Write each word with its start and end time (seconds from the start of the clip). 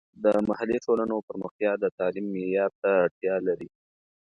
د 0.23 0.25
محلي 0.49 0.77
ټولنو 0.85 1.15
پرمختیا 1.27 1.71
د 1.79 1.85
تعلیم 1.97 2.25
معیار 2.33 2.71
ته 2.81 2.89
اړتیا 3.05 3.35
لري. 3.47 3.69